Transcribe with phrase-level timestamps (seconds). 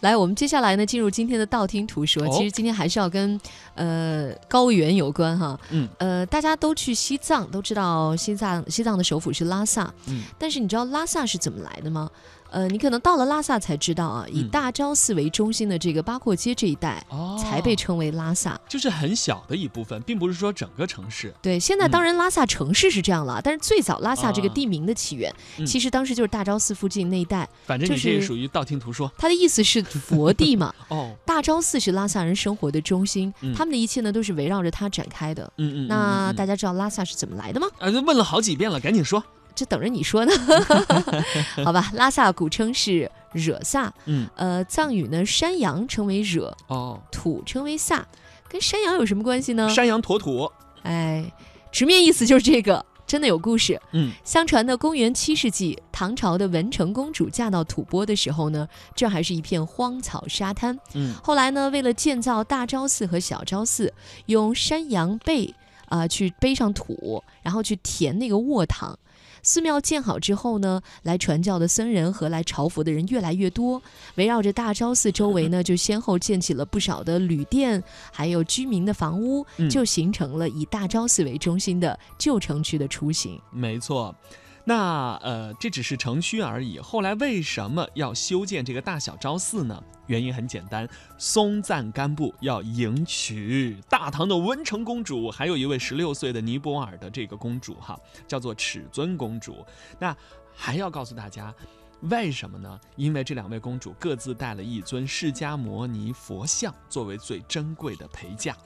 [0.00, 2.22] 来，我们接下来呢，进入今天的道听途说。
[2.24, 3.38] 哦其实今天还是要跟
[3.74, 5.58] 呃高原有关哈。
[5.70, 12.10] 嗯呃，大家都去西藏，都知道西藏西藏的首府是拉萨，嗯但是你知道拉萨是怎么来的吗？
[12.50, 18.60] 呃，你可能到了拉萨才知道啊，以嗯大昭寺为中心的这个八廓街这一带，哦才被称为拉萨。
[18.68, 21.32] 就是很小的一部分，并不是说整个城市。
[21.40, 27.48] 对，现在嗯当然拉萨城市是这样了，但是最早拉萨这个啊地名的起源，嗯其实当时就是大昭寺附近那一带。
[27.64, 31.16] 反正就是你这属于道听途说它的意思是 佛地嘛，哦。
[31.24, 35.50] 大昭寺是拉萨人生活的中心，嗯他们的一切呢都是围绕着它展开的。
[35.56, 37.68] 嗯嗯，那大家家知道拉萨是怎么来的吗？
[37.78, 39.22] 啊，问了好几遍了，赶紧说。
[39.60, 40.32] 这等着你说呢。
[41.62, 48.06] 好吧，拉萨古称是惹萨，嗯呃，藏语呢山羊称为惹，哦，土称为萨，
[48.48, 49.68] 跟山羊有什么关系呢？
[49.68, 50.50] 山羊驮土。
[50.84, 51.30] 哎，
[51.70, 53.78] 直面意思就是这个，真的有故事。
[53.92, 60.78] 嗯相传呢，公元七世纪，唐朝的文成公主嫁到吐蕃的时候呢，这还是一片荒草沙滩。
[60.94, 63.92] 嗯后来呢，为了建造大昭寺和小昭寺，
[64.24, 65.54] 用山羊背
[65.90, 68.98] 啊、去背上土，然后去填那个卧堂。
[69.42, 73.80] 寺庙建好之后呢，来传教的僧人和来朝佛的人越来越多，
[74.16, 83.40] 围绕着大昭寺周围呢，就先后建起了不少的旅店，还有居民的房屋，嗯就形成了以大昭寺为中心的旧城区的雏形。
[83.50, 84.14] 没错。
[84.64, 86.78] 那呃，这只是城区而已。
[86.78, 89.82] 后来为什么要修建这个大小昭寺呢？
[90.06, 99.64] 原因很简单，松赞干布要迎娶大唐的文成公主，还有一位十六岁的尼泊尔的这个公主哈，叫做尺尊公主。
[99.98, 100.16] 那
[100.54, 101.54] 还要告诉大家。
[102.04, 102.80] 为什么呢？
[102.96, 108.56] 因为这两位公主各自带了一尊释迦摩尼佛像作为最珍贵的陪嫁。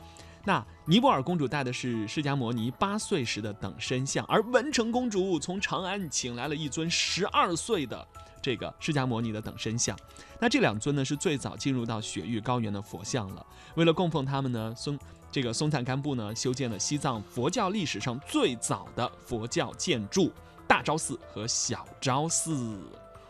[0.45, 8.07] 那尼泊尔公主带的是释迦摩尼八岁时的等身像，而文成公主从长安请来了一尊十二岁的
[8.43, 9.99] 这个释迦摩尼的等身像。
[10.39, 13.47] 那这两尊呢是最早进入到雪域高原的佛像了。
[13.75, 14.99] 为了供奉他们呢，松
[15.33, 20.31] 这个松赞干布呢修建了西藏佛教历史上最早的佛教建筑
[20.69, 22.79] 大昭寺和小昭寺。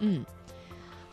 [0.01, 0.25] 嗯，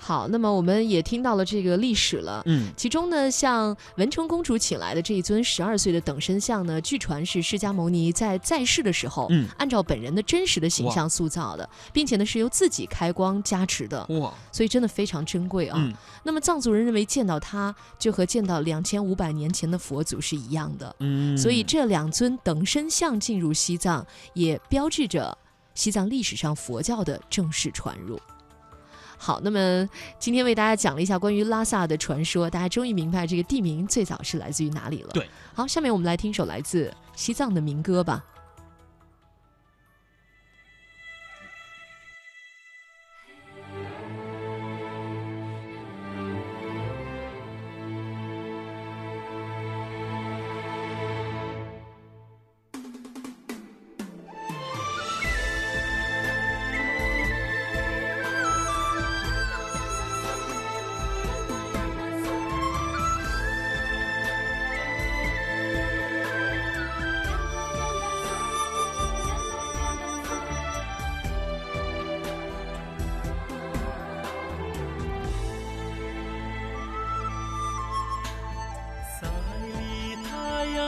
[0.03, 2.41] 好，那么我们也听到了这个历史了。
[2.47, 15.77] 嗯其中呢，像文成公主请来的这一尊十二岁的等身像呢，据传是释迦牟尼在在世的时候，嗯，按照本人的真实的形象塑造的，并且呢是由自己开光加持的，哇，所以真的非常珍贵啊。
[15.79, 25.37] 嗯那么藏族人认为见到它就和见到两千五百年前的佛祖是一样的，嗯，所以这两尊等身像进入西藏，也标志着
[25.75, 28.19] 西藏历史上佛教的正式传入。
[29.23, 29.87] 好，那么
[30.17, 35.09] 今天为大家讲了一下关于拉萨的传说，大家终于明白这个地名最早是来自于哪里了。
[35.13, 38.25] 对，好，下面我们来听首来自西藏的民歌吧。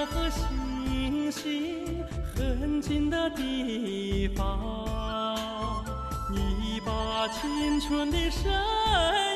[0.06, 2.04] 和星星
[2.36, 5.84] 很近的地方，
[6.30, 8.52] 你把青春的身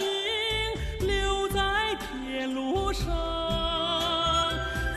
[0.02, 3.08] 影留在天路上，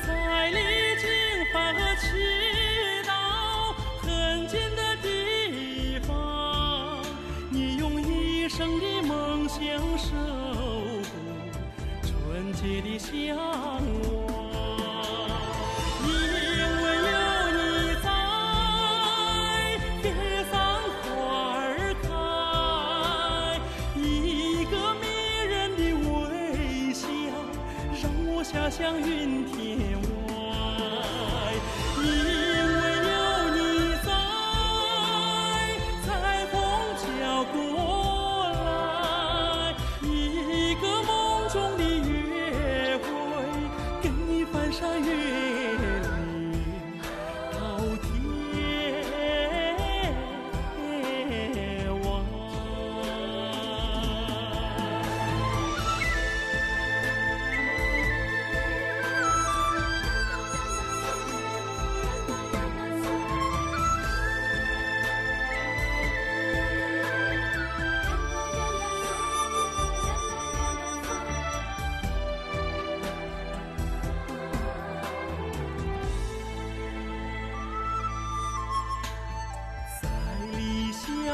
[0.06, 0.58] 在离
[0.98, 1.08] 经
[1.52, 1.60] 和
[2.00, 2.06] 祈
[3.06, 7.00] 祷很近的地方，
[7.50, 9.60] 你用一生的梦想
[9.96, 11.04] 守护。
[12.02, 14.39] 纯洁的向往。
[28.02, 30.19] 让我遐想云天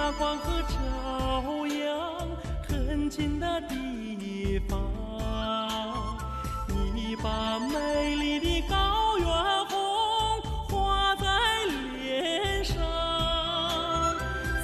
[0.06, 2.28] 发光和朝阳
[2.62, 4.80] 很近的地方。
[6.94, 9.26] 你把美丽的高原
[9.66, 11.26] 红画在
[11.96, 12.76] 脸上，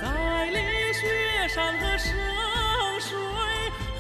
[0.00, 2.15] 在离雪山和圣
[3.00, 3.19] 水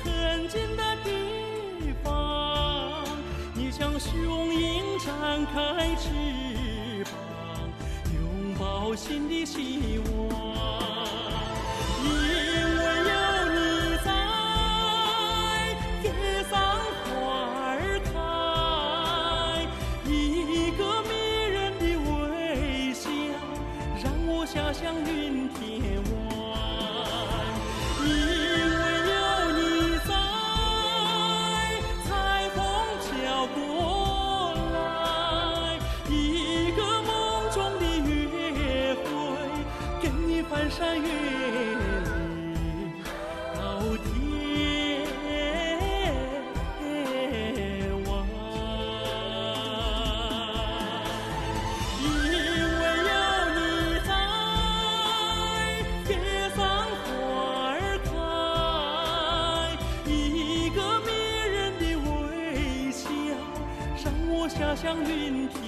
[0.04, 3.04] 很近的地方，
[3.52, 6.08] 你像雄鹰展开翅
[7.02, 7.12] 膀，
[8.14, 11.01] 拥抱新的希望。
[40.50, 41.08] 翻山越岭
[43.54, 43.60] 到
[44.04, 44.10] 天
[48.04, 48.08] 外。
[52.00, 52.04] 因
[52.78, 53.10] 为有
[53.54, 53.58] 你
[54.06, 54.10] 在，
[56.06, 56.10] 格
[56.56, 56.58] 桑
[57.02, 57.06] 花
[57.70, 57.74] 儿
[58.04, 58.10] 开，
[60.10, 60.10] 一
[60.70, 61.08] 个迷
[61.50, 62.10] 人的微
[62.90, 63.00] 笑，
[64.04, 65.08] 让我遐想云
[65.48, 65.61] 天